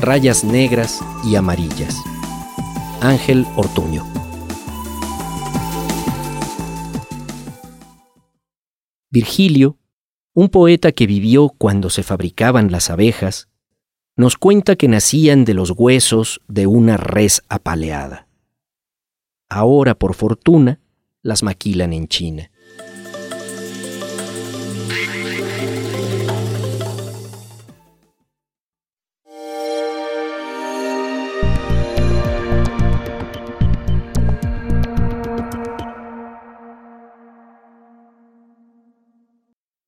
[0.00, 1.96] rayas negras y amarillas.
[3.00, 4.04] Ángel Ortuño.
[9.10, 9.78] Virgilio,
[10.32, 13.48] un poeta que vivió cuando se fabricaban las abejas,
[14.16, 18.28] nos cuenta que nacían de los huesos de una res apaleada.
[19.48, 20.80] Ahora, por fortuna,
[21.22, 22.50] las maquilan en China.